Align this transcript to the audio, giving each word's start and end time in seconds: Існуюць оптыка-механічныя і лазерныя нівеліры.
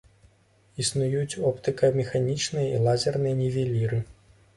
Існуюць 0.83 1.39
оптыка-механічныя 1.49 2.65
і 2.79 2.81
лазерныя 2.87 3.35
нівеліры. 3.43 4.01